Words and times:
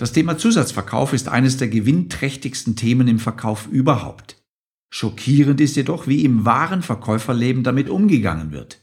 Das 0.00 0.12
Thema 0.12 0.38
Zusatzverkauf 0.38 1.12
ist 1.12 1.28
eines 1.28 1.58
der 1.58 1.68
gewinnträchtigsten 1.68 2.74
Themen 2.74 3.06
im 3.06 3.18
Verkauf 3.18 3.66
überhaupt. 3.66 4.42
Schockierend 4.90 5.60
ist 5.60 5.76
jedoch, 5.76 6.06
wie 6.06 6.24
im 6.24 6.46
wahren 6.46 6.80
Verkäuferleben 6.80 7.64
damit 7.64 7.90
umgegangen 7.90 8.50
wird. 8.50 8.82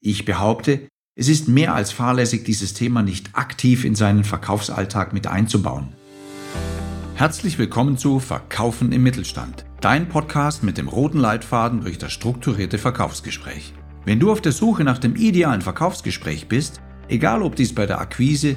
Ich 0.00 0.24
behaupte, 0.24 0.88
es 1.16 1.28
ist 1.28 1.48
mehr 1.48 1.74
als 1.74 1.92
fahrlässig, 1.92 2.44
dieses 2.44 2.72
Thema 2.72 3.02
nicht 3.02 3.36
aktiv 3.36 3.84
in 3.84 3.94
seinen 3.94 4.24
Verkaufsalltag 4.24 5.12
mit 5.12 5.26
einzubauen. 5.26 5.88
Herzlich 7.14 7.58
willkommen 7.58 7.98
zu 7.98 8.18
Verkaufen 8.18 8.90
im 8.92 9.02
Mittelstand, 9.02 9.66
dein 9.82 10.08
Podcast 10.08 10.62
mit 10.62 10.78
dem 10.78 10.88
roten 10.88 11.18
Leitfaden 11.18 11.82
durch 11.82 11.98
das 11.98 12.12
strukturierte 12.12 12.78
Verkaufsgespräch. 12.78 13.74
Wenn 14.06 14.18
du 14.18 14.32
auf 14.32 14.40
der 14.40 14.52
Suche 14.52 14.82
nach 14.82 14.98
dem 14.98 15.14
idealen 15.14 15.60
Verkaufsgespräch 15.60 16.48
bist, 16.48 16.80
egal 17.08 17.42
ob 17.42 17.54
dies 17.54 17.74
bei 17.74 17.84
der 17.84 18.00
Akquise, 18.00 18.56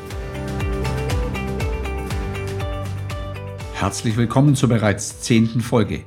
Herzlich 3.81 4.15
willkommen 4.15 4.55
zur 4.55 4.69
bereits 4.69 5.21
zehnten 5.21 5.59
Folge. 5.59 6.05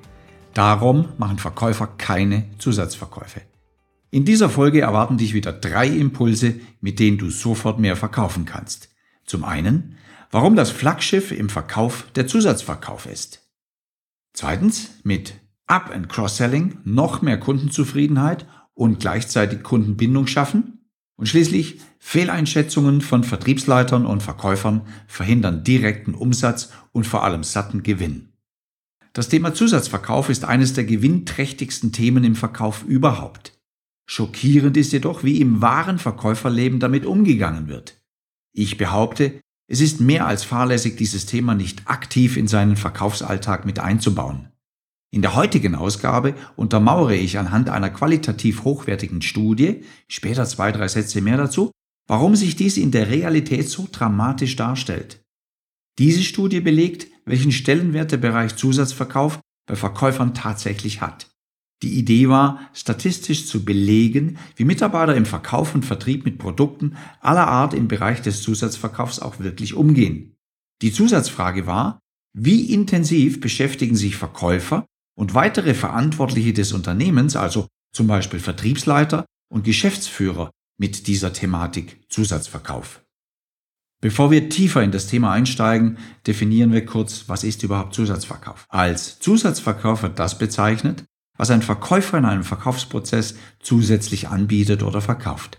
Darum 0.55 1.09
machen 1.19 1.39
Verkäufer 1.39 1.89
keine 1.89 2.45
Zusatzverkäufe. 2.59 3.41
In 4.13 4.25
dieser 4.25 4.49
Folge 4.49 4.83
erwarten 4.83 5.19
dich 5.19 5.35
wieder 5.35 5.53
drei 5.53 5.89
Impulse, 5.89 6.61
mit 6.81 7.01
denen 7.01 7.19
du 7.19 7.31
sofort 7.31 7.81
mehr 7.81 7.97
verkaufen 7.97 8.45
kannst. 8.45 8.91
Zum 9.27 9.43
einen, 9.43 9.97
warum 10.31 10.55
das 10.55 10.71
Flaggschiff 10.71 11.33
im 11.33 11.49
Verkauf 11.49 12.07
der 12.15 12.29
Zusatzverkauf 12.29 13.07
ist. 13.07 13.43
Zweitens, 14.35 14.91
mit 15.03 15.35
Up- 15.67 15.91
and 15.93 16.09
Cross-Selling 16.09 16.79
noch 16.85 17.23
mehr 17.23 17.41
Kundenzufriedenheit 17.41 18.47
und 18.75 19.01
gleichzeitig 19.01 19.65
Kundenbindung 19.65 20.29
schaffen. 20.29 20.84
Und 21.17 21.27
schließlich 21.27 21.81
Fehleinschätzungen 21.99 23.01
von 23.01 23.25
Vertriebsleitern 23.25 24.05
und 24.05 24.23
Verkäufern 24.23 24.83
verhindern 25.07 25.63
direkten 25.63 26.15
Umsatz 26.15 26.71
und 26.93 27.07
vor 27.07 27.23
allem 27.25 27.45
satten 27.45 27.83
Gewinn. 27.83 28.31
Das 29.13 29.29
Thema 29.29 29.55
Zusatzverkauf 29.55 30.29
ist 30.29 30.45
eines 30.45 30.73
der 30.73 30.85
gewinnträchtigsten 30.85 31.93
Themen 31.93 32.25
im 32.25 32.35
Verkauf 32.35 32.83
überhaupt. 32.83 33.57
Schockierend 34.07 34.77
ist 34.77 34.93
jedoch, 34.93 35.23
wie 35.23 35.41
im 35.41 35.63
wahren 35.63 35.99
Verkäuferleben 35.99 36.81
damit 36.81 37.07
umgegangen 37.07 37.69
wird. 37.69 38.03
Ich 38.53 38.77
behaupte, 38.77 39.41
es 39.67 39.81
ist 39.81 40.01
mehr 40.01 40.27
als 40.27 40.45
fahrlässig, 40.45 40.97
dieses 40.97 41.27
Thema 41.27 41.55
nicht 41.55 41.87
aktiv 41.87 42.37
in 42.37 42.49
seinen 42.49 42.77
Verkaufsalltag 42.77 43.65
mit 43.65 43.79
einzubauen. 43.79 44.49
In 45.15 45.23
der 45.23 45.37
heutigen 45.37 45.77
Ausgabe 45.77 46.35
untermauere 46.57 47.15
ich 47.15 47.39
anhand 47.39 47.71
einer 47.71 47.89
qualitativ 47.89 48.65
hochwertigen 48.65 49.23
Studie, 49.23 49.85
später 50.09 50.45
zwei, 50.45 50.73
drei 50.73 50.89
Sätze 50.89 51.21
mehr 51.21 51.37
dazu, 51.37 51.71
warum 52.09 52.35
sich 52.35 52.57
dies 52.57 52.77
in 52.77 52.91
der 52.91 53.09
Realität 53.09 53.69
so 53.69 53.87
dramatisch 53.93 54.57
darstellt. 54.57 55.23
Diese 56.01 56.25
Studie 56.25 56.59
belegt, 56.59 57.07
welchen 57.27 57.53
Stellenwert 57.53 58.11
der 58.11 58.17
Bereich 58.17 58.57
Zusatzverkauf 58.57 59.39
bei 59.69 59.77
Verkäufern 59.77 60.35
tatsächlich 60.35 61.01
hat. 61.01 61.29
Die 61.85 61.97
Idee 61.97 62.29
war, 62.29 62.69
statistisch 62.73 63.47
zu 63.47 63.65
belegen, 63.65 64.39
wie 64.57 64.65
Mitarbeiter 64.65 65.15
im 65.15 65.27
Verkauf 65.27 65.77
und 65.77 65.85
Vertrieb 65.85 66.25
mit 66.25 66.39
Produkten 66.39 66.97
aller 67.21 67.47
Art 67.47 67.73
im 67.73 67.87
Bereich 67.87 68.21
des 68.21 68.43
Zusatzverkaufs 68.43 69.21
auch 69.21 69.39
wirklich 69.39 69.75
umgehen. 69.75 70.35
Die 70.83 70.93
Zusatzfrage 70.93 71.69
war, 71.69 72.01
wie 72.37 72.73
intensiv 72.75 73.41
beschäftigen 73.41 73.95
sich 73.95 74.17
Verkäufer 74.17 74.85
und 75.17 75.35
weitere 75.35 75.75
Verantwortliche 75.75 76.53
des 76.53 76.73
Unternehmens, 76.73 77.37
also 77.37 77.69
zum 77.93 78.07
Beispiel 78.07 78.41
Vertriebsleiter 78.41 79.25
und 79.49 79.65
Geschäftsführer, 79.65 80.51
mit 80.77 81.07
dieser 81.07 81.33
Thematik 81.33 82.01
Zusatzverkauf. 82.09 83.03
Bevor 84.01 84.31
wir 84.31 84.49
tiefer 84.49 84.83
in 84.83 84.91
das 84.91 85.07
Thema 85.07 85.33
einsteigen, 85.33 85.99
definieren 86.27 86.73
wir 86.73 86.85
kurz, 86.85 87.25
was 87.29 87.45
ist 87.45 87.63
überhaupt 87.63 87.95
Zusatzverkauf. 87.95 88.67
Als 88.69 89.19
Zusatzverkauf 89.21 90.03
wird 90.03 90.19
das 90.19 90.37
bezeichnet, 90.37 91.05
was 91.37 91.51
ein 91.51 91.63
Verkäufer 91.63 92.19
in 92.19 92.25
einem 92.25 92.45
Verkaufsprozess 92.45 93.37
zusätzlich 93.61 94.29
anbietet 94.29 94.83
oder 94.83 95.01
verkauft. 95.01 95.59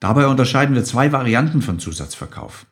Dabei 0.00 0.26
unterscheiden 0.26 0.74
wir 0.74 0.84
zwei 0.84 1.12
Varianten 1.12 1.62
von 1.62 1.78
Zusatzverkauf. 1.78 2.66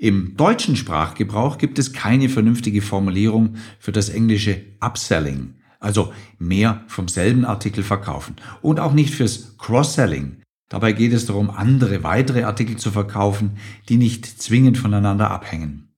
Im 0.00 0.36
deutschen 0.36 0.76
Sprachgebrauch 0.76 1.58
gibt 1.58 1.76
es 1.80 1.92
keine 1.92 2.28
vernünftige 2.28 2.82
Formulierung 2.82 3.56
für 3.80 3.90
das 3.90 4.08
englische 4.08 4.64
Upselling, 4.78 5.54
also 5.80 6.12
mehr 6.38 6.84
vom 6.86 7.08
selben 7.08 7.44
Artikel 7.44 7.82
verkaufen, 7.82 8.36
und 8.62 8.78
auch 8.78 8.92
nicht 8.92 9.12
fürs 9.12 9.58
Cross-Selling. 9.58 10.42
Dabei 10.68 10.92
geht 10.92 11.12
es 11.12 11.26
darum, 11.26 11.50
andere 11.50 12.04
weitere 12.04 12.44
Artikel 12.44 12.76
zu 12.76 12.92
verkaufen, 12.92 13.56
die 13.88 13.96
nicht 13.96 14.24
zwingend 14.24 14.78
voneinander 14.78 15.32
abhängen. 15.32 15.88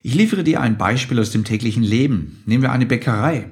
Ich 0.00 0.14
liefere 0.14 0.44
dir 0.44 0.60
ein 0.60 0.78
Beispiel 0.78 1.18
aus 1.18 1.32
dem 1.32 1.42
täglichen 1.42 1.82
Leben. 1.82 2.44
Nehmen 2.46 2.62
wir 2.62 2.70
eine 2.70 2.86
Bäckerei. 2.86 3.50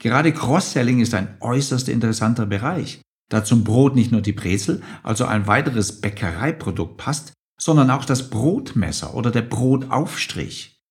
Gerade 0.00 0.32
Cross-Selling 0.32 1.00
ist 1.00 1.12
ein 1.12 1.36
äußerst 1.40 1.90
interessanter 1.90 2.46
Bereich, 2.46 3.02
da 3.28 3.44
zum 3.44 3.64
Brot 3.64 3.96
nicht 3.96 4.12
nur 4.12 4.22
die 4.22 4.32
Brezel, 4.32 4.82
also 5.02 5.26
ein 5.26 5.46
weiteres 5.46 6.00
Bäckereiprodukt 6.00 6.96
passt, 6.96 7.34
sondern 7.64 7.90
auch 7.90 8.04
das 8.04 8.28
Brotmesser 8.28 9.14
oder 9.14 9.30
der 9.30 9.40
Brotaufstrich. 9.40 10.82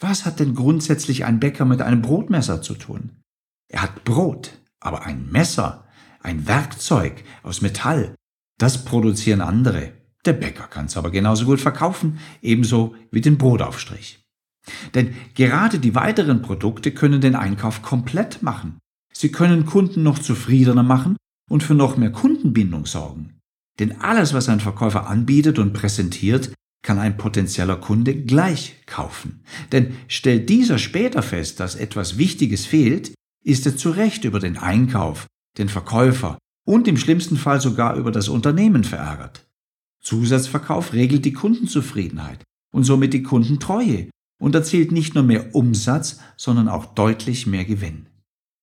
Was 0.00 0.26
hat 0.26 0.40
denn 0.40 0.56
grundsätzlich 0.56 1.24
ein 1.24 1.38
Bäcker 1.38 1.64
mit 1.64 1.80
einem 1.80 2.02
Brotmesser 2.02 2.62
zu 2.62 2.74
tun? 2.74 3.22
Er 3.68 3.82
hat 3.82 4.02
Brot, 4.02 4.50
aber 4.80 5.06
ein 5.06 5.30
Messer, 5.30 5.86
ein 6.20 6.48
Werkzeug 6.48 7.22
aus 7.44 7.62
Metall, 7.62 8.16
das 8.58 8.84
produzieren 8.84 9.40
andere. 9.40 9.92
Der 10.24 10.32
Bäcker 10.32 10.66
kann 10.66 10.86
es 10.86 10.96
aber 10.96 11.12
genauso 11.12 11.44
gut 11.44 11.60
verkaufen, 11.60 12.18
ebenso 12.42 12.96
wie 13.12 13.20
den 13.20 13.38
Brotaufstrich. 13.38 14.26
Denn 14.96 15.14
gerade 15.34 15.78
die 15.78 15.94
weiteren 15.94 16.42
Produkte 16.42 16.90
können 16.90 17.20
den 17.20 17.36
Einkauf 17.36 17.82
komplett 17.82 18.42
machen. 18.42 18.80
Sie 19.12 19.30
können 19.30 19.64
Kunden 19.64 20.02
noch 20.02 20.18
zufriedener 20.18 20.82
machen 20.82 21.16
und 21.48 21.62
für 21.62 21.74
noch 21.74 21.96
mehr 21.96 22.10
Kundenbindung 22.10 22.84
sorgen. 22.84 23.35
Denn 23.78 24.00
alles, 24.00 24.32
was 24.32 24.48
ein 24.48 24.60
Verkäufer 24.60 25.06
anbietet 25.08 25.58
und 25.58 25.72
präsentiert, 25.72 26.52
kann 26.82 26.98
ein 26.98 27.16
potenzieller 27.16 27.76
Kunde 27.76 28.14
gleich 28.14 28.76
kaufen. 28.86 29.42
Denn 29.72 29.96
stellt 30.08 30.48
dieser 30.48 30.78
später 30.78 31.22
fest, 31.22 31.60
dass 31.60 31.74
etwas 31.74 32.16
Wichtiges 32.16 32.64
fehlt, 32.64 33.12
ist 33.44 33.66
er 33.66 33.76
zu 33.76 33.90
Recht 33.90 34.24
über 34.24 34.38
den 34.38 34.56
Einkauf, 34.56 35.26
den 35.58 35.68
Verkäufer 35.68 36.38
und 36.66 36.88
im 36.88 36.96
schlimmsten 36.96 37.36
Fall 37.36 37.60
sogar 37.60 37.96
über 37.96 38.12
das 38.12 38.28
Unternehmen 38.28 38.84
verärgert. 38.84 39.46
Zusatzverkauf 40.00 40.92
regelt 40.92 41.24
die 41.24 41.32
Kundenzufriedenheit 41.32 42.44
und 42.72 42.84
somit 42.84 43.12
die 43.12 43.22
Kundentreue 43.22 44.08
und 44.40 44.54
erzielt 44.54 44.92
nicht 44.92 45.14
nur 45.14 45.24
mehr 45.24 45.54
Umsatz, 45.54 46.20
sondern 46.36 46.68
auch 46.68 46.86
deutlich 46.86 47.46
mehr 47.46 47.64
Gewinn. 47.64 48.06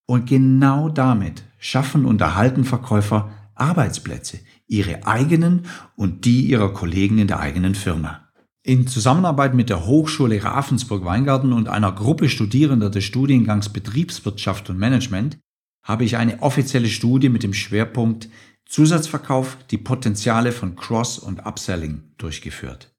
Und 0.06 0.28
genau 0.28 0.90
damit 0.90 1.44
schaffen 1.60 2.06
und 2.06 2.22
erhalten 2.22 2.64
Verkäufer 2.64 3.32
Arbeitsplätze, 3.56 4.40
ihre 4.74 5.06
eigenen 5.06 5.68
und 5.96 6.26
die 6.26 6.42
ihrer 6.42 6.74
Kollegen 6.74 7.20
in 7.20 7.28
der 7.28 7.40
eigenen 7.40 7.76
Firma. 7.76 8.28
In 8.64 8.88
Zusammenarbeit 8.88 9.54
mit 9.54 9.70
der 9.70 9.86
Hochschule 9.86 10.44
Ravensburg-Weingarten 10.44 11.54
und 11.54 11.68
einer 11.68 11.92
Gruppe 11.92 12.28
Studierender 12.28 12.90
des 12.90 13.04
Studiengangs 13.04 13.70
Betriebswirtschaft 13.70 14.70
und 14.70 14.80
Management 14.80 15.38
habe 15.84 16.06
ich 16.06 16.18
eine 16.18 16.42
offizielle 16.42 16.88
Studie 16.88 17.30
mit 17.30 17.44
dem 17.44 17.54
Schwerpunkt 17.54 18.30
Zusatzverkauf, 18.66 19.58
die 19.70 19.78
Potenziale 19.78 20.52
von 20.52 20.76
Cross- 20.76 21.20
und 21.20 21.46
Upselling 21.46 22.04
durchgeführt. 22.18 22.96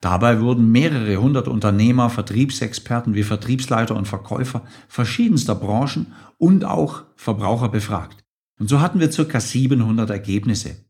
Dabei 0.00 0.40
wurden 0.40 0.70
mehrere 0.70 1.16
hundert 1.16 1.48
Unternehmer, 1.48 2.10
Vertriebsexperten 2.10 3.14
wie 3.14 3.22
Vertriebsleiter 3.22 3.96
und 3.96 4.06
Verkäufer 4.06 4.64
verschiedenster 4.88 5.54
Branchen 5.54 6.12
und 6.36 6.64
auch 6.64 7.04
Verbraucher 7.16 7.68
befragt. 7.68 8.24
Und 8.60 8.68
so 8.68 8.80
hatten 8.80 9.00
wir 9.00 9.10
circa 9.10 9.40
700 9.40 10.10
Ergebnisse. 10.10 10.87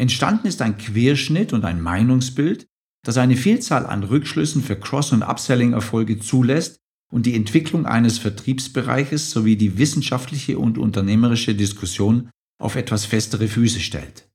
Entstanden 0.00 0.46
ist 0.46 0.62
ein 0.62 0.78
Querschnitt 0.78 1.52
und 1.52 1.64
ein 1.64 1.80
Meinungsbild, 1.80 2.66
das 3.04 3.18
eine 3.18 3.36
Vielzahl 3.36 3.84
an 3.84 4.02
Rückschlüssen 4.02 4.62
für 4.62 4.76
Cross- 4.76 5.12
und 5.12 5.22
Upselling-Erfolge 5.22 6.18
zulässt 6.18 6.80
und 7.12 7.26
die 7.26 7.34
Entwicklung 7.34 7.86
eines 7.86 8.18
Vertriebsbereiches 8.18 9.30
sowie 9.30 9.56
die 9.56 9.76
wissenschaftliche 9.78 10.58
und 10.58 10.78
unternehmerische 10.78 11.54
Diskussion 11.54 12.30
auf 12.58 12.76
etwas 12.76 13.04
festere 13.04 13.46
Füße 13.46 13.80
stellt. 13.80 14.30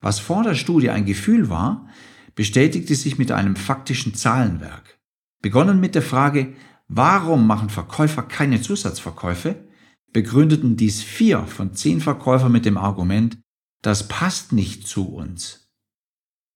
Was 0.00 0.18
vor 0.18 0.42
der 0.42 0.54
Studie 0.54 0.90
ein 0.90 1.06
Gefühl 1.06 1.50
war, 1.50 1.88
bestätigte 2.34 2.94
sich 2.94 3.16
mit 3.16 3.30
einem 3.30 3.54
faktischen 3.56 4.14
Zahlenwerk. 4.14 4.98
Begonnen 5.40 5.78
mit 5.78 5.94
der 5.94 6.02
Frage, 6.02 6.54
Warum 6.92 7.46
machen 7.46 7.70
Verkäufer 7.70 8.24
keine 8.24 8.60
Zusatzverkäufe? 8.60 9.68
Begründeten 10.12 10.76
dies 10.76 11.04
vier 11.04 11.46
von 11.46 11.74
zehn 11.74 12.00
Verkäufern 12.00 12.50
mit 12.50 12.66
dem 12.66 12.76
Argument, 12.76 13.38
das 13.82 14.08
passt 14.08 14.52
nicht 14.52 14.86
zu 14.86 15.08
uns. 15.08 15.70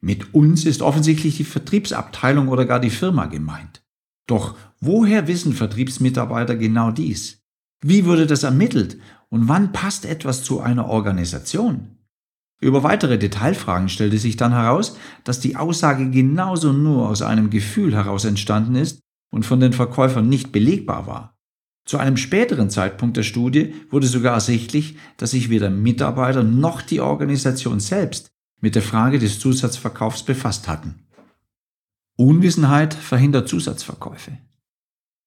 Mit 0.01 0.35
uns 0.35 0.67
ist 0.67 0.83
offensichtlich 0.83 1.39
die 1.39 1.45
Vertriebsabteilung 1.45 2.49
oder 2.49 2.67
gar 2.67 2.81
die 2.81 2.91
Firma 2.91 3.27
gemeint. 3.27 3.83
Doch 4.27 4.57
woher 4.81 5.27
wissen 5.27 5.55
Vertriebsmitarbeiter 5.55 6.57
genau 6.57 6.91
dies? 6.91 7.43
Wie 7.83 8.05
wurde 8.05 8.27
das 8.27 8.43
ermittelt 8.43 8.99
und 9.31 9.49
wann 9.49 9.73
passt 9.73 10.05
etwas 10.05 10.43
zu 10.43 10.61
einer 10.61 10.89
Organisation? 10.89 11.99
Über 12.61 12.83
weitere 12.83 13.19
Detailfragen 13.19 13.89
stellte 13.89 14.19
sich 14.19 14.37
dann 14.37 14.53
heraus, 14.53 14.97
dass 15.25 15.41
die 15.41 15.57
Aussage 15.57 16.09
genauso 16.11 16.73
nur 16.73 17.09
aus 17.09 17.21
einem 17.21 17.51
Gefühl 17.51 17.95
heraus 17.95 18.25
entstanden 18.25 18.75
ist 18.75 19.01
und 19.31 19.45
von 19.45 19.61
den 19.61 19.73
Verkäufern 19.73 20.29
nicht 20.29 20.53
belegbar 20.53 21.07
war. 21.07 21.34
Zu 21.85 21.99
einem 21.99 22.17
späteren 22.17 22.71
Zeitpunkt 22.71 23.17
der 23.17 23.23
Studie 23.23 23.75
wurde 23.91 24.07
sogar 24.07 24.35
ersichtlich, 24.35 24.97
dass 25.19 25.33
sich 25.33 25.51
weder 25.51 25.71
Mitarbeiter 25.71 26.43
noch 26.43 26.81
die 26.81 27.01
Organisation 27.01 27.79
selbst 27.79 28.31
mit 28.61 28.75
der 28.75 28.83
Frage 28.83 29.19
des 29.19 29.39
Zusatzverkaufs 29.39 30.23
befasst 30.23 30.69
hatten. 30.69 31.07
Unwissenheit 32.17 32.95
verhindert 32.95 33.49
Zusatzverkäufe. 33.49 34.39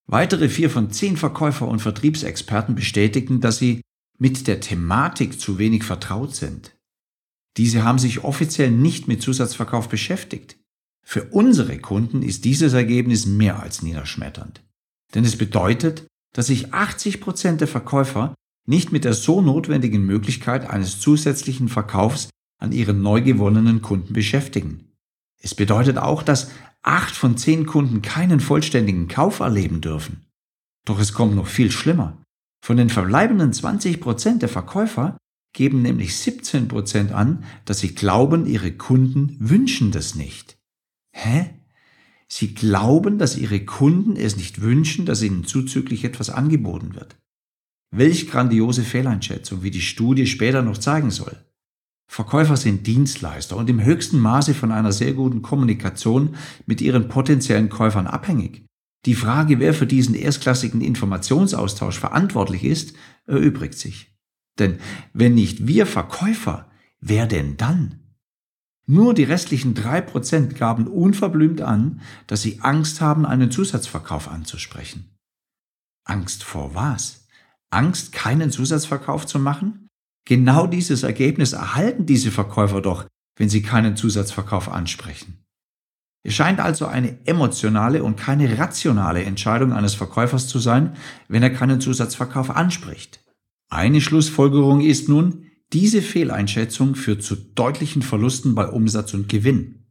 Weitere 0.06 0.48
vier 0.48 0.70
von 0.70 0.90
zehn 0.90 1.16
Verkäufer 1.16 1.68
und 1.68 1.80
Vertriebsexperten 1.80 2.74
bestätigten, 2.74 3.40
dass 3.40 3.58
sie 3.58 3.82
mit 4.18 4.46
der 4.46 4.60
Thematik 4.60 5.38
zu 5.38 5.58
wenig 5.58 5.84
vertraut 5.84 6.34
sind. 6.34 6.74
Diese 7.56 7.84
haben 7.84 7.98
sich 7.98 8.24
offiziell 8.24 8.70
nicht 8.70 9.06
mit 9.06 9.22
Zusatzverkauf 9.22 9.88
beschäftigt. 9.88 10.56
Für 11.04 11.24
unsere 11.24 11.78
Kunden 11.78 12.22
ist 12.22 12.44
dieses 12.44 12.72
Ergebnis 12.72 13.26
mehr 13.26 13.62
als 13.62 13.82
niederschmetternd. 13.82 14.62
Denn 15.14 15.24
es 15.24 15.36
bedeutet, 15.36 16.06
dass 16.32 16.46
sich 16.46 16.72
80 16.72 17.20
Prozent 17.20 17.60
der 17.60 17.68
Verkäufer 17.68 18.34
nicht 18.66 18.92
mit 18.92 19.04
der 19.04 19.14
so 19.14 19.40
notwendigen 19.40 20.04
Möglichkeit 20.04 20.68
eines 20.68 21.00
zusätzlichen 21.00 21.68
Verkaufs 21.68 22.28
an 22.60 22.72
ihren 22.72 23.02
neu 23.02 23.22
gewonnenen 23.22 23.82
Kunden 23.82 24.12
beschäftigen. 24.12 24.92
Es 25.40 25.54
bedeutet 25.54 25.96
auch, 25.98 26.22
dass 26.22 26.50
acht 26.82 27.14
von 27.14 27.36
zehn 27.36 27.66
Kunden 27.66 28.02
keinen 28.02 28.40
vollständigen 28.40 29.08
Kauf 29.08 29.40
erleben 29.40 29.80
dürfen. 29.80 30.26
Doch 30.84 30.98
es 30.98 31.12
kommt 31.12 31.34
noch 31.34 31.46
viel 31.46 31.70
schlimmer. 31.70 32.18
Von 32.64 32.76
den 32.76 32.90
verbleibenden 32.90 33.52
20 33.52 34.00
Prozent 34.00 34.42
der 34.42 34.48
Verkäufer 34.48 35.16
geben 35.54 35.82
nämlich 35.82 36.16
17 36.16 36.68
Prozent 36.68 37.12
an, 37.12 37.44
dass 37.64 37.80
sie 37.80 37.94
glauben, 37.94 38.46
ihre 38.46 38.72
Kunden 38.72 39.36
wünschen 39.38 39.92
das 39.92 40.14
nicht. 40.14 40.58
Hä? 41.12 41.57
Sie 42.30 42.54
glauben, 42.54 43.18
dass 43.18 43.36
Ihre 43.36 43.64
Kunden 43.64 44.16
es 44.16 44.36
nicht 44.36 44.60
wünschen, 44.60 45.06
dass 45.06 45.22
Ihnen 45.22 45.44
zuzüglich 45.44 46.04
etwas 46.04 46.30
angeboten 46.30 46.94
wird. 46.94 47.16
Welch 47.90 48.30
grandiose 48.30 48.82
Fehleinschätzung, 48.82 49.62
wie 49.62 49.70
die 49.70 49.80
Studie 49.80 50.26
später 50.26 50.62
noch 50.62 50.76
zeigen 50.76 51.10
soll. 51.10 51.36
Verkäufer 52.10 52.56
sind 52.56 52.86
Dienstleister 52.86 53.56
und 53.56 53.68
im 53.68 53.82
höchsten 53.82 54.18
Maße 54.18 54.54
von 54.54 54.72
einer 54.72 54.92
sehr 54.92 55.12
guten 55.12 55.42
Kommunikation 55.42 56.36
mit 56.66 56.80
ihren 56.80 57.08
potenziellen 57.08 57.68
Käufern 57.68 58.06
abhängig. 58.06 58.66
Die 59.04 59.14
Frage, 59.14 59.58
wer 59.60 59.74
für 59.74 59.86
diesen 59.86 60.14
erstklassigen 60.14 60.80
Informationsaustausch 60.80 61.98
verantwortlich 61.98 62.64
ist, 62.64 62.94
erübrigt 63.26 63.78
sich. 63.78 64.14
Denn 64.58 64.78
wenn 65.12 65.34
nicht 65.34 65.66
wir 65.66 65.86
Verkäufer, 65.86 66.70
wer 67.00 67.26
denn 67.26 67.56
dann? 67.56 68.00
Nur 68.90 69.12
die 69.12 69.24
restlichen 69.24 69.74
drei 69.74 70.00
Prozent 70.00 70.56
gaben 70.56 70.86
unverblümt 70.86 71.60
an, 71.60 72.00
dass 72.26 72.40
sie 72.40 72.60
Angst 72.62 73.02
haben, 73.02 73.26
einen 73.26 73.50
Zusatzverkauf 73.50 74.28
anzusprechen. 74.30 75.14
Angst 76.06 76.42
vor 76.42 76.74
was? 76.74 77.26
Angst, 77.70 78.12
keinen 78.12 78.50
Zusatzverkauf 78.50 79.26
zu 79.26 79.38
machen? 79.38 79.88
Genau 80.24 80.66
dieses 80.66 81.02
Ergebnis 81.02 81.52
erhalten 81.52 82.06
diese 82.06 82.30
Verkäufer 82.30 82.80
doch, 82.80 83.04
wenn 83.36 83.50
sie 83.50 83.60
keinen 83.60 83.94
Zusatzverkauf 83.94 84.70
ansprechen. 84.70 85.44
Es 86.22 86.32
scheint 86.32 86.58
also 86.58 86.86
eine 86.86 87.26
emotionale 87.26 88.02
und 88.02 88.16
keine 88.16 88.58
rationale 88.58 89.22
Entscheidung 89.22 89.74
eines 89.74 89.94
Verkäufers 89.94 90.48
zu 90.48 90.58
sein, 90.60 90.96
wenn 91.28 91.42
er 91.42 91.50
keinen 91.50 91.82
Zusatzverkauf 91.82 92.48
anspricht. 92.48 93.20
Eine 93.68 94.00
Schlussfolgerung 94.00 94.80
ist 94.80 95.10
nun, 95.10 95.47
diese 95.72 96.00
Fehleinschätzung 96.00 96.94
führt 96.94 97.22
zu 97.22 97.36
deutlichen 97.36 98.02
Verlusten 98.02 98.54
bei 98.54 98.68
Umsatz 98.68 99.12
und 99.12 99.28
Gewinn. 99.28 99.84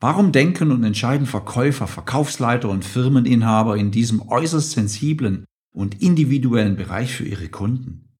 Warum 0.00 0.32
denken 0.32 0.70
und 0.70 0.84
entscheiden 0.84 1.26
Verkäufer, 1.26 1.86
Verkaufsleiter 1.86 2.68
und 2.68 2.84
Firmeninhaber 2.84 3.76
in 3.76 3.90
diesem 3.90 4.20
äußerst 4.20 4.72
sensiblen 4.72 5.46
und 5.72 6.02
individuellen 6.02 6.76
Bereich 6.76 7.14
für 7.14 7.24
ihre 7.24 7.48
Kunden? 7.48 8.10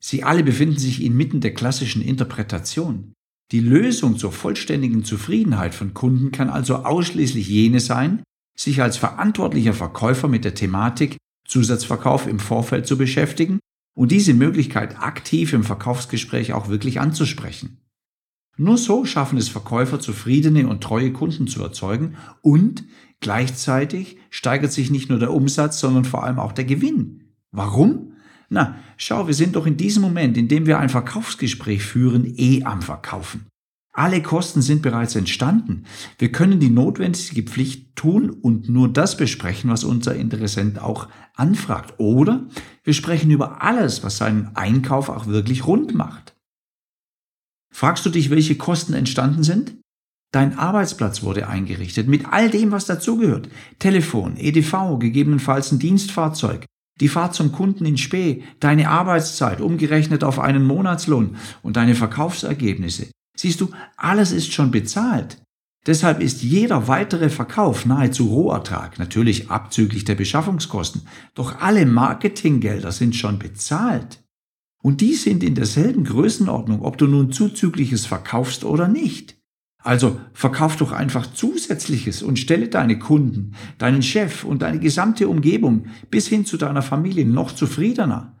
Sie 0.00 0.24
alle 0.24 0.42
befinden 0.42 0.78
sich 0.78 1.02
inmitten 1.02 1.40
der 1.40 1.54
klassischen 1.54 2.02
Interpretation. 2.02 3.12
Die 3.52 3.60
Lösung 3.60 4.18
zur 4.18 4.32
vollständigen 4.32 5.04
Zufriedenheit 5.04 5.74
von 5.74 5.94
Kunden 5.94 6.32
kann 6.32 6.50
also 6.50 6.76
ausschließlich 6.76 7.48
jene 7.48 7.78
sein, 7.78 8.24
sich 8.56 8.82
als 8.82 8.96
verantwortlicher 8.96 9.74
Verkäufer 9.74 10.26
mit 10.26 10.44
der 10.44 10.54
Thematik 10.54 11.16
Zusatzverkauf 11.46 12.26
im 12.26 12.40
Vorfeld 12.40 12.86
zu 12.86 12.98
beschäftigen 12.98 13.60
und 13.94 14.12
diese 14.12 14.34
Möglichkeit 14.34 14.98
aktiv 15.00 15.52
im 15.52 15.64
Verkaufsgespräch 15.64 16.52
auch 16.52 16.68
wirklich 16.68 17.00
anzusprechen. 17.00 17.78
Nur 18.56 18.78
so 18.78 19.04
schaffen 19.04 19.38
es 19.38 19.48
Verkäufer, 19.48 19.98
zufriedene 19.98 20.68
und 20.68 20.82
treue 20.82 21.12
Kunden 21.12 21.48
zu 21.48 21.62
erzeugen 21.62 22.16
und 22.40 22.84
gleichzeitig 23.20 24.18
steigert 24.30 24.72
sich 24.72 24.90
nicht 24.90 25.10
nur 25.10 25.18
der 25.18 25.32
Umsatz, 25.32 25.80
sondern 25.80 26.04
vor 26.04 26.24
allem 26.24 26.38
auch 26.38 26.52
der 26.52 26.64
Gewinn. 26.64 27.32
Warum? 27.50 28.12
Na, 28.48 28.76
schau, 28.96 29.26
wir 29.26 29.34
sind 29.34 29.56
doch 29.56 29.66
in 29.66 29.76
diesem 29.76 30.02
Moment, 30.02 30.36
in 30.36 30.48
dem 30.48 30.66
wir 30.66 30.78
ein 30.78 30.88
Verkaufsgespräch 30.88 31.82
führen, 31.82 32.24
eh 32.36 32.62
am 32.64 32.82
Verkaufen. 32.82 33.46
Alle 33.96 34.22
Kosten 34.22 34.60
sind 34.60 34.82
bereits 34.82 35.14
entstanden. 35.14 35.84
Wir 36.18 36.32
können 36.32 36.58
die 36.58 36.68
notwendige 36.68 37.44
Pflicht 37.44 37.94
tun 37.94 38.28
und 38.28 38.68
nur 38.68 38.92
das 38.92 39.16
besprechen, 39.16 39.70
was 39.70 39.84
unser 39.84 40.16
Interessent 40.16 40.80
auch 40.80 41.08
anfragt. 41.36 41.94
Oder 41.98 42.44
wir 42.82 42.92
sprechen 42.92 43.30
über 43.30 43.62
alles, 43.62 44.02
was 44.02 44.16
seinen 44.16 44.56
Einkauf 44.56 45.08
auch 45.08 45.28
wirklich 45.28 45.68
rund 45.68 45.94
macht. 45.94 46.34
Fragst 47.72 48.04
du 48.04 48.10
dich, 48.10 48.30
welche 48.30 48.56
Kosten 48.56 48.94
entstanden 48.94 49.44
sind? 49.44 49.76
Dein 50.32 50.58
Arbeitsplatz 50.58 51.22
wurde 51.22 51.46
eingerichtet 51.46 52.08
mit 52.08 52.26
all 52.32 52.50
dem, 52.50 52.72
was 52.72 52.86
dazugehört. 52.86 53.48
Telefon, 53.78 54.36
EDV, 54.36 54.98
gegebenenfalls 54.98 55.70
ein 55.70 55.78
Dienstfahrzeug, 55.78 56.66
die 57.00 57.06
Fahrt 57.06 57.34
zum 57.34 57.52
Kunden 57.52 57.86
in 57.86 57.96
Spee, 57.96 58.42
deine 58.58 58.88
Arbeitszeit 58.88 59.60
umgerechnet 59.60 60.24
auf 60.24 60.40
einen 60.40 60.64
Monatslohn 60.64 61.36
und 61.62 61.76
deine 61.76 61.94
Verkaufsergebnisse. 61.94 63.06
Siehst 63.36 63.60
du, 63.60 63.70
alles 63.96 64.32
ist 64.32 64.52
schon 64.52 64.70
bezahlt. 64.70 65.38
Deshalb 65.86 66.20
ist 66.20 66.42
jeder 66.42 66.88
weitere 66.88 67.28
Verkauf 67.28 67.84
nahezu 67.84 68.28
Rohertrag, 68.28 68.98
natürlich 68.98 69.50
abzüglich 69.50 70.04
der 70.04 70.14
Beschaffungskosten, 70.14 71.02
doch 71.34 71.60
alle 71.60 71.84
Marketinggelder 71.84 72.90
sind 72.90 73.14
schon 73.14 73.38
bezahlt. 73.38 74.24
Und 74.82 75.00
die 75.00 75.14
sind 75.14 75.42
in 75.42 75.54
derselben 75.54 76.04
Größenordnung, 76.04 76.82
ob 76.82 76.96
du 76.96 77.06
nun 77.06 77.32
zuzügliches 77.32 78.06
verkaufst 78.06 78.64
oder 78.64 78.88
nicht. 78.88 79.36
Also 79.82 80.18
verkauf 80.32 80.76
doch 80.76 80.92
einfach 80.92 81.32
Zusätzliches 81.34 82.22
und 82.22 82.38
stelle 82.38 82.68
deine 82.68 82.98
Kunden, 82.98 83.54
deinen 83.76 84.02
Chef 84.02 84.44
und 84.44 84.62
deine 84.62 84.78
gesamte 84.78 85.28
Umgebung 85.28 85.88
bis 86.10 86.26
hin 86.26 86.46
zu 86.46 86.56
deiner 86.56 86.80
Familie 86.80 87.26
noch 87.26 87.52
zufriedener. 87.52 88.38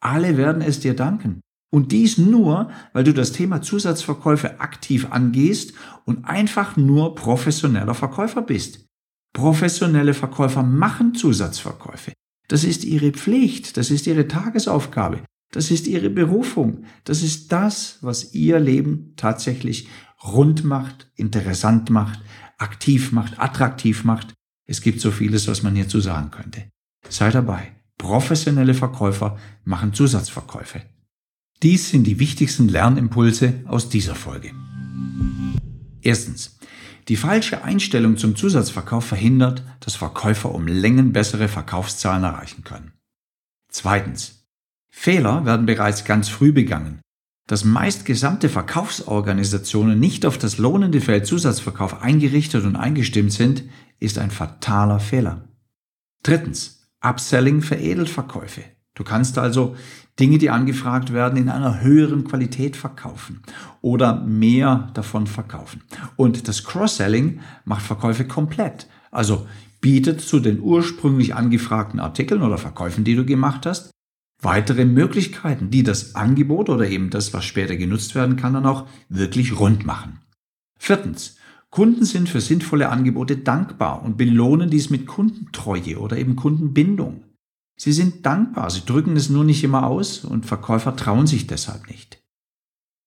Alle 0.00 0.36
werden 0.36 0.62
es 0.62 0.80
dir 0.80 0.94
danken. 0.94 1.40
Und 1.70 1.92
dies 1.92 2.18
nur, 2.18 2.70
weil 2.92 3.04
du 3.04 3.14
das 3.14 3.32
Thema 3.32 3.62
Zusatzverkäufe 3.62 4.60
aktiv 4.60 5.06
angehst 5.10 5.72
und 6.04 6.24
einfach 6.24 6.76
nur 6.76 7.14
professioneller 7.14 7.94
Verkäufer 7.94 8.42
bist. 8.42 8.86
Professionelle 9.32 10.14
Verkäufer 10.14 10.64
machen 10.64 11.14
Zusatzverkäufe. 11.14 12.12
Das 12.48 12.64
ist 12.64 12.84
ihre 12.84 13.12
Pflicht, 13.12 13.76
das 13.76 13.92
ist 13.92 14.08
ihre 14.08 14.26
Tagesaufgabe, 14.26 15.22
das 15.52 15.70
ist 15.70 15.86
ihre 15.86 16.10
Berufung, 16.10 16.84
das 17.04 17.22
ist 17.22 17.52
das, 17.52 17.98
was 18.00 18.34
ihr 18.34 18.58
Leben 18.58 19.12
tatsächlich 19.16 19.88
rund 20.24 20.64
macht, 20.64 21.10
interessant 21.14 21.90
macht, 21.90 22.20
aktiv 22.58 23.12
macht, 23.12 23.38
attraktiv 23.38 24.02
macht. 24.02 24.34
Es 24.66 24.80
gibt 24.80 25.00
so 25.00 25.12
vieles, 25.12 25.46
was 25.46 25.62
man 25.62 25.76
hierzu 25.76 26.00
sagen 26.00 26.32
könnte. 26.32 26.64
Sei 27.08 27.30
dabei. 27.30 27.72
Professionelle 27.98 28.74
Verkäufer 28.74 29.38
machen 29.64 29.92
Zusatzverkäufe. 29.92 30.82
Dies 31.62 31.90
sind 31.90 32.04
die 32.04 32.18
wichtigsten 32.18 32.68
Lernimpulse 32.68 33.64
aus 33.66 33.90
dieser 33.90 34.14
Folge. 34.14 34.52
Erstens. 36.00 36.58
Die 37.08 37.16
falsche 37.16 37.64
Einstellung 37.64 38.16
zum 38.16 38.34
Zusatzverkauf 38.34 39.04
verhindert, 39.04 39.62
dass 39.80 39.96
Verkäufer 39.96 40.54
um 40.54 40.66
Längen 40.66 41.12
bessere 41.12 41.48
Verkaufszahlen 41.48 42.24
erreichen 42.24 42.64
können. 42.64 42.92
Zweitens. 43.68 44.46
Fehler 44.88 45.44
werden 45.44 45.66
bereits 45.66 46.04
ganz 46.04 46.28
früh 46.28 46.52
begangen. 46.52 47.00
Dass 47.46 47.64
meist 47.64 48.04
gesamte 48.06 48.48
Verkaufsorganisationen 48.48 49.98
nicht 49.98 50.24
auf 50.24 50.38
das 50.38 50.56
lohnende 50.56 51.00
Feld 51.00 51.26
Zusatzverkauf 51.26 52.00
eingerichtet 52.00 52.64
und 52.64 52.76
eingestimmt 52.76 53.32
sind, 53.32 53.64
ist 53.98 54.18
ein 54.18 54.30
fataler 54.30 55.00
Fehler. 55.00 55.48
Drittens, 56.22 56.88
Upselling 57.00 57.60
für 57.60 57.76
Edelverkäufe. 57.76 58.62
Du 58.94 59.04
kannst 59.04 59.38
also 59.38 59.76
Dinge, 60.18 60.38
die 60.38 60.50
angefragt 60.50 61.12
werden, 61.12 61.38
in 61.38 61.48
einer 61.48 61.80
höheren 61.80 62.24
Qualität 62.24 62.76
verkaufen 62.76 63.42
oder 63.80 64.20
mehr 64.20 64.90
davon 64.94 65.26
verkaufen. 65.26 65.82
Und 66.16 66.48
das 66.48 66.64
Cross-Selling 66.64 67.40
macht 67.64 67.82
Verkäufe 67.82 68.26
komplett. 68.26 68.88
Also 69.10 69.46
bietet 69.80 70.20
zu 70.20 70.40
den 70.40 70.60
ursprünglich 70.60 71.34
angefragten 71.34 72.00
Artikeln 72.00 72.42
oder 72.42 72.58
Verkäufen, 72.58 73.04
die 73.04 73.16
du 73.16 73.24
gemacht 73.24 73.64
hast, 73.64 73.90
weitere 74.42 74.84
Möglichkeiten, 74.84 75.70
die 75.70 75.82
das 75.82 76.14
Angebot 76.14 76.68
oder 76.68 76.88
eben 76.88 77.10
das, 77.10 77.32
was 77.32 77.44
später 77.44 77.76
genutzt 77.76 78.14
werden 78.14 78.36
kann, 78.36 78.54
dann 78.54 78.66
auch 78.66 78.86
wirklich 79.08 79.58
rund 79.58 79.86
machen. 79.86 80.20
Viertens. 80.78 81.36
Kunden 81.70 82.04
sind 82.04 82.28
für 82.28 82.40
sinnvolle 82.40 82.88
Angebote 82.88 83.36
dankbar 83.36 84.02
und 84.02 84.16
belohnen 84.16 84.70
dies 84.70 84.90
mit 84.90 85.06
Kundentreue 85.06 86.00
oder 86.00 86.18
eben 86.18 86.34
Kundenbindung. 86.34 87.22
Sie 87.82 87.92
sind 87.92 88.26
dankbar, 88.26 88.68
sie 88.68 88.84
drücken 88.84 89.16
es 89.16 89.30
nur 89.30 89.42
nicht 89.42 89.64
immer 89.64 89.86
aus 89.86 90.22
und 90.22 90.44
Verkäufer 90.44 90.96
trauen 90.96 91.26
sich 91.26 91.46
deshalb 91.46 91.88
nicht. 91.88 92.22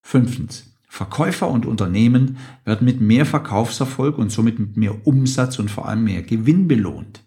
Fünftens. 0.01 0.73
Verkäufer 0.89 1.47
und 1.47 1.67
Unternehmen 1.67 2.37
werden 2.65 2.85
mit 2.85 2.99
mehr 2.99 3.27
Verkaufserfolg 3.27 4.17
und 4.17 4.31
somit 4.31 4.57
mit 4.57 4.75
mehr 4.75 5.05
Umsatz 5.05 5.59
und 5.59 5.69
vor 5.69 5.87
allem 5.87 6.05
mehr 6.05 6.23
Gewinn 6.23 6.67
belohnt. 6.67 7.22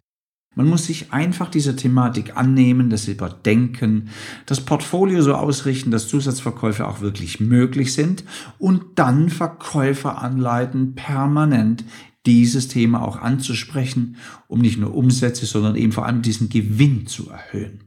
Man 0.57 0.69
muss 0.69 0.87
sich 0.87 1.13
einfach 1.13 1.51
dieser 1.51 1.77
Thematik 1.77 2.35
annehmen, 2.35 2.89
das 2.89 3.09
überdenken, 3.09 4.09
das 4.47 4.63
Portfolio 4.63 5.21
so 5.21 5.35
ausrichten, 5.35 5.91
dass 5.91 6.09
Zusatzverkäufe 6.09 6.89
auch 6.89 7.03
wirklich 7.03 7.41
möglich 7.41 7.93
sind 7.93 8.25
und 8.59 8.83
dann 8.95 9.29
Verkäufer 9.29 10.23
anleiten, 10.23 10.95
permanent 10.95 11.85
dieses 12.25 12.69
Thema 12.69 13.07
auch 13.07 13.19
anzusprechen, 13.19 14.17
um 14.49 14.63
nicht 14.63 14.79
nur 14.79 14.95
Umsätze, 14.95 15.45
sondern 15.45 15.77
eben 15.77 15.93
vor 15.93 16.07
allem 16.07 16.23
diesen 16.23 16.49
Gewinn 16.49 17.07
zu 17.07 17.29
erhöhen. 17.29 17.85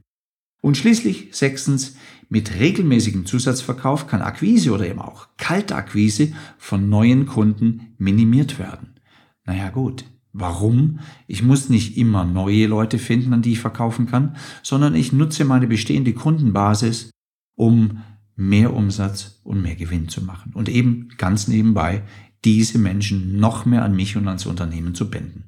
Und 0.62 0.76
schließlich 0.76 1.30
sechstens, 1.32 1.96
mit 2.28 2.60
regelmäßigem 2.60 3.26
Zusatzverkauf 3.26 4.06
kann 4.06 4.22
Akquise 4.22 4.70
oder 4.70 4.86
eben 4.86 5.00
auch 5.00 5.26
Kaltakquise 5.38 6.32
von 6.56 6.88
neuen 6.88 7.26
Kunden 7.26 7.94
minimiert 7.98 8.60
werden. 8.60 9.00
Naja 9.44 9.70
gut, 9.70 10.04
warum? 10.32 11.00
Ich 11.26 11.42
muss 11.42 11.68
nicht 11.68 11.96
immer 11.96 12.24
neue 12.24 12.66
Leute 12.66 12.98
finden, 12.98 13.32
an 13.32 13.42
die 13.42 13.52
ich 13.52 13.60
verkaufen 13.60 14.06
kann, 14.06 14.36
sondern 14.62 14.94
ich 14.94 15.12
nutze 15.12 15.44
meine 15.44 15.66
bestehende 15.66 16.12
Kundenbasis, 16.12 17.10
um 17.56 18.02
mehr 18.36 18.72
Umsatz 18.72 19.40
und 19.44 19.62
mehr 19.62 19.76
Gewinn 19.76 20.08
zu 20.08 20.22
machen. 20.22 20.52
Und 20.54 20.68
eben 20.68 21.08
ganz 21.18 21.48
nebenbei 21.48 22.04
diese 22.44 22.78
Menschen 22.78 23.38
noch 23.38 23.66
mehr 23.66 23.84
an 23.84 23.94
mich 23.94 24.16
und 24.16 24.26
ans 24.26 24.46
Unternehmen 24.46 24.94
zu 24.94 25.10
binden. 25.10 25.44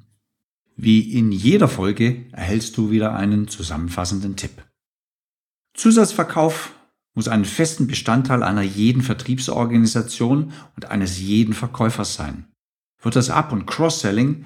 Wie 0.76 1.12
in 1.12 1.32
jeder 1.32 1.68
Folge 1.68 2.26
erhältst 2.32 2.76
du 2.76 2.90
wieder 2.90 3.14
einen 3.14 3.48
zusammenfassenden 3.48 4.36
Tipp. 4.36 4.62
Zusatzverkauf 5.74 6.74
muss 7.14 7.28
einen 7.28 7.44
festen 7.44 7.86
Bestandteil 7.86 8.42
einer 8.42 8.62
jeden 8.62 9.02
Vertriebsorganisation 9.02 10.52
und 10.76 10.90
eines 10.90 11.20
jeden 11.20 11.54
Verkäufers 11.54 12.14
sein. 12.14 12.46
Wird 13.02 13.16
das 13.16 13.30
Up- 13.30 13.52
und 13.52 13.66
Cross-Selling 13.66 14.44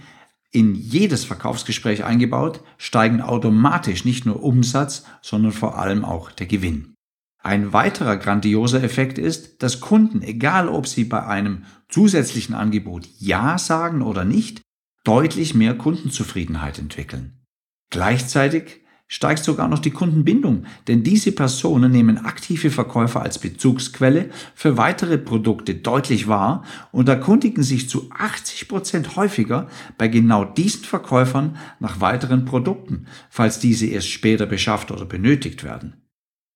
in 0.50 0.74
jedes 0.74 1.24
Verkaufsgespräch 1.24 2.04
eingebaut, 2.04 2.62
steigen 2.78 3.20
automatisch 3.20 4.04
nicht 4.04 4.26
nur 4.26 4.42
Umsatz, 4.42 5.04
sondern 5.22 5.52
vor 5.52 5.78
allem 5.78 6.04
auch 6.04 6.30
der 6.30 6.46
Gewinn. 6.46 6.94
Ein 7.42 7.72
weiterer 7.72 8.16
grandioser 8.16 8.82
Effekt 8.82 9.18
ist, 9.18 9.62
dass 9.62 9.80
Kunden, 9.80 10.22
egal 10.22 10.68
ob 10.68 10.86
sie 10.88 11.04
bei 11.04 11.24
einem 11.24 11.64
zusätzlichen 11.88 12.54
Angebot 12.54 13.06
Ja 13.18 13.58
sagen 13.58 14.02
oder 14.02 14.24
nicht, 14.24 14.62
deutlich 15.04 15.54
mehr 15.54 15.78
Kundenzufriedenheit 15.78 16.78
entwickeln. 16.78 17.44
Gleichzeitig 17.90 18.85
steigt 19.08 19.44
sogar 19.44 19.68
noch 19.68 19.78
die 19.78 19.90
Kundenbindung, 19.90 20.64
denn 20.88 21.02
diese 21.02 21.32
Personen 21.32 21.92
nehmen 21.92 22.24
aktive 22.24 22.70
Verkäufer 22.70 23.22
als 23.22 23.38
Bezugsquelle 23.38 24.30
für 24.54 24.76
weitere 24.76 25.16
Produkte 25.16 25.74
deutlich 25.76 26.26
wahr 26.26 26.64
und 26.90 27.08
erkundigen 27.08 27.62
sich 27.62 27.88
zu 27.88 28.10
80 28.10 28.68
Prozent 28.68 29.16
häufiger 29.16 29.68
bei 29.96 30.08
genau 30.08 30.44
diesen 30.44 30.84
Verkäufern 30.84 31.56
nach 31.78 32.00
weiteren 32.00 32.44
Produkten, 32.44 33.06
falls 33.30 33.60
diese 33.60 33.86
erst 33.86 34.08
später 34.08 34.46
beschafft 34.46 34.90
oder 34.90 35.04
benötigt 35.04 35.62
werden. 35.62 36.02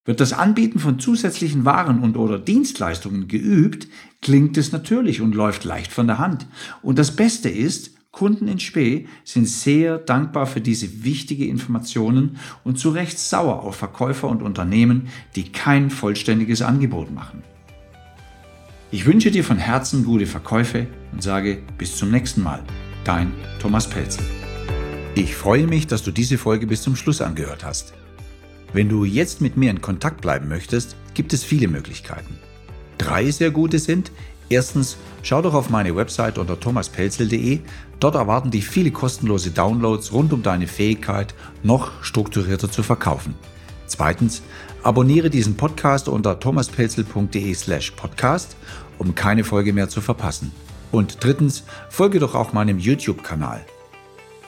Wird 0.04 0.20
das 0.20 0.32
Anbieten 0.32 0.78
von 0.78 0.98
zusätzlichen 0.98 1.64
Waren 1.64 2.00
und 2.00 2.16
oder 2.16 2.38
Dienstleistungen 2.38 3.28
geübt, 3.28 3.86
klingt 4.22 4.56
es 4.56 4.72
natürlich 4.72 5.20
und 5.20 5.34
läuft 5.34 5.64
leicht 5.64 5.92
von 5.92 6.06
der 6.06 6.18
Hand. 6.18 6.46
Und 6.82 6.98
das 6.98 7.14
Beste 7.14 7.48
ist, 7.48 7.99
Kunden 8.12 8.48
in 8.48 8.58
Spee 8.58 9.06
sind 9.24 9.46
sehr 9.46 9.98
dankbar 9.98 10.46
für 10.46 10.60
diese 10.60 11.04
wichtige 11.04 11.46
Informationen 11.46 12.38
und 12.64 12.78
zu 12.78 12.90
Recht 12.90 13.18
sauer 13.18 13.62
auf 13.62 13.76
Verkäufer 13.76 14.28
und 14.28 14.42
Unternehmen, 14.42 15.08
die 15.36 15.52
kein 15.52 15.90
vollständiges 15.90 16.60
Angebot 16.60 17.12
machen. 17.12 17.42
Ich 18.90 19.06
wünsche 19.06 19.30
dir 19.30 19.44
von 19.44 19.58
Herzen 19.58 20.04
gute 20.04 20.26
Verkäufe 20.26 20.88
und 21.12 21.22
sage 21.22 21.62
bis 21.78 21.96
zum 21.96 22.10
nächsten 22.10 22.42
Mal. 22.42 22.64
Dein 23.04 23.32
Thomas 23.60 23.88
Pelzel. 23.88 24.24
Ich 25.14 25.36
freue 25.36 25.68
mich, 25.68 25.86
dass 25.86 26.02
du 26.02 26.10
diese 26.10 26.38
Folge 26.38 26.66
bis 26.66 26.82
zum 26.82 26.96
Schluss 26.96 27.20
angehört 27.20 27.64
hast. 27.64 27.94
Wenn 28.72 28.88
du 28.88 29.04
jetzt 29.04 29.40
mit 29.40 29.56
mir 29.56 29.70
in 29.70 29.80
Kontakt 29.80 30.20
bleiben 30.20 30.48
möchtest, 30.48 30.96
gibt 31.14 31.32
es 31.32 31.44
viele 31.44 31.68
Möglichkeiten. 31.68 32.38
Drei 32.98 33.30
sehr 33.30 33.52
gute 33.52 33.78
sind, 33.78 34.10
Erstens, 34.50 34.96
schau 35.22 35.40
doch 35.42 35.54
auf 35.54 35.70
meine 35.70 35.94
Website 35.94 36.36
unter 36.36 36.58
thomaspelzel.de. 36.58 37.60
Dort 38.00 38.16
erwarten 38.16 38.50
dich 38.50 38.66
viele 38.66 38.90
kostenlose 38.90 39.52
Downloads 39.52 40.12
rund 40.12 40.32
um 40.32 40.42
deine 40.42 40.66
Fähigkeit, 40.66 41.34
noch 41.62 42.02
strukturierter 42.02 42.68
zu 42.68 42.82
verkaufen. 42.82 43.36
Zweitens, 43.86 44.42
abonniere 44.82 45.30
diesen 45.30 45.56
Podcast 45.56 46.08
unter 46.08 46.40
thomaspelzel.de 46.40 47.54
slash 47.54 47.92
podcast, 47.92 48.56
um 48.98 49.14
keine 49.14 49.44
Folge 49.44 49.72
mehr 49.72 49.88
zu 49.88 50.00
verpassen. 50.00 50.50
Und 50.90 51.22
drittens, 51.22 51.62
folge 51.88 52.18
doch 52.18 52.34
auch 52.34 52.52
meinem 52.52 52.80
YouTube-Kanal. 52.80 53.64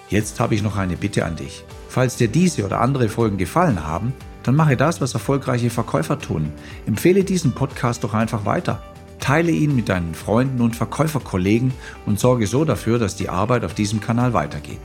Jetzt 0.09 0.41
habe 0.41 0.57
ich 0.57 0.65
noch 0.65 0.77
eine 0.77 0.97
Bitte 0.97 1.25
an 1.25 1.37
dich. 1.37 1.65
Falls 1.89 2.17
dir 2.17 2.27
diese 2.27 2.65
oder 2.65 2.81
andere 2.81 3.09
Folgen 3.09 3.39
gefallen 3.39 3.87
haben, 3.87 4.13
dann 4.43 4.57
mache 4.57 4.77
das, 4.77 5.01
was 5.01 5.15
erfolgreiche 5.15 5.71
Verkäufer 5.71 6.19
tun. 6.19 6.53
Empfehle 6.87 7.23
diesen 7.23 7.53
Podcast 7.53 8.03
doch 8.03 8.15
einfach 8.15 8.45
weiter. 8.45 8.83
Teile 9.23 9.53
ihn 9.53 9.77
mit 9.77 9.89
deinen 9.89 10.15
Freunden 10.15 10.61
und 10.61 10.75
Verkäuferkollegen 10.75 11.73
und 12.07 12.19
sorge 12.19 12.49
so 12.49 12.65
dafür, 12.65 12.99
dass 12.99 13.15
die 13.15 13.29
Arbeit 13.29 13.65
auf 13.65 13.73
diesem 13.73 14.01
Kanal 14.01 14.33
weitergeht. 14.33 14.81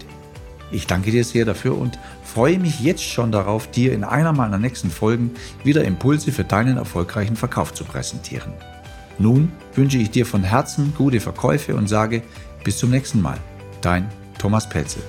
Ich 0.70 0.86
danke 0.86 1.10
dir 1.12 1.24
sehr 1.24 1.44
dafür 1.44 1.76
und 1.78 1.98
freue 2.24 2.60
mich 2.60 2.80
jetzt 2.82 3.04
schon 3.04 3.32
darauf, 3.32 3.72
dir 3.72 3.94
in 3.94 4.04
einer 4.04 4.34
meiner 4.34 4.60
nächsten 4.60 4.92
Folgen 4.92 5.32
wieder 5.64 5.84
Impulse 5.86 6.32
für 6.32 6.44
deinen 6.44 6.78
erfolgreichen 6.78 7.36
Verkauf 7.36 7.74
zu 7.74 7.84
präsentieren. 7.84 8.54
Nun 9.18 9.52
wünsche 9.74 9.98
ich 9.98 10.12
dir 10.12 10.26
von 10.26 10.44
Herzen 10.44 10.94
gute 10.96 11.20
Verkäufe 11.20 11.76
und 11.76 11.88
sage 11.88 12.22
bis 12.64 12.78
zum 12.78 12.92
nächsten 12.92 13.22
Mal. 13.22 13.40
Dein 13.82 14.08
Thomas 14.38 14.70
Pelzel. 14.70 15.02